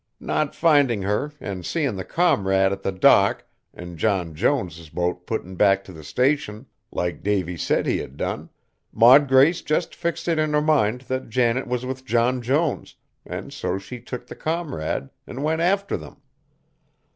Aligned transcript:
Not 0.19 0.55
findin' 0.55 1.03
her, 1.03 1.31
an' 1.39 1.61
seein' 1.61 1.95
the 1.95 2.03
Comrade 2.03 2.71
at 2.71 2.81
the 2.81 2.91
dock 2.91 3.45
an' 3.71 3.97
John 3.97 4.33
Jones's 4.33 4.89
boat 4.89 5.27
puttin' 5.27 5.53
back 5.55 5.83
t' 5.83 5.93
the 5.93 6.03
Station, 6.03 6.65
like 6.91 7.21
Davy 7.21 7.55
said 7.55 7.85
he 7.85 7.99
had 7.99 8.17
done, 8.17 8.49
Maud 8.91 9.27
Grace 9.27 9.61
just 9.61 9.93
fixed 9.93 10.27
it 10.27 10.39
in 10.39 10.53
her 10.53 10.59
mind 10.61 11.01
that 11.01 11.29
Janet 11.29 11.67
was 11.67 11.85
with 11.85 12.03
John 12.03 12.41
Jones, 12.41 12.95
an' 13.27 13.51
so 13.51 13.77
she 13.77 13.99
took 13.99 14.25
the 14.25 14.35
Comrade 14.35 15.11
an' 15.27 15.43
went 15.43 15.61
after 15.61 15.95
them. 15.97 16.17